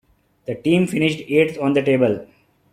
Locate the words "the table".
1.73-2.25